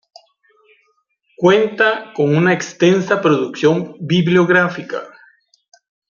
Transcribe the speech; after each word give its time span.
Cuenta 1.37 2.11
con 2.15 2.35
una 2.35 2.53
extensa 2.53 3.21
producción 3.21 3.95
bibliográfica. 3.99 5.03